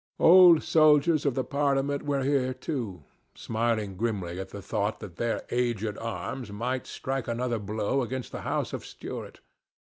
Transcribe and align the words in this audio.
Old 0.17 0.63
soldiers 0.63 1.27
of 1.27 1.35
the 1.35 1.43
Parliament 1.43 2.01
were 2.01 2.23
here, 2.23 2.55
too, 2.55 3.03
smiling 3.35 3.95
grimly 3.97 4.39
at 4.39 4.49
the 4.49 4.59
thought 4.59 4.99
that 4.99 5.17
their 5.17 5.43
aged 5.51 5.95
arms 5.99 6.51
might 6.51 6.87
strike 6.87 7.27
another 7.27 7.59
blow 7.59 8.01
against 8.01 8.31
the 8.31 8.41
house 8.41 8.73
of 8.73 8.83
Stuart. 8.83 9.41